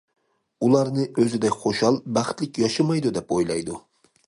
ئۇلارنى 0.67 1.05
ئۆزىدەك 1.23 1.59
خۇشال، 1.67 2.01
بەختلىك 2.17 2.59
ياشىمايدۇ 2.65 3.15
دەپ 3.19 3.37
ئويلايدۇ. 3.39 3.81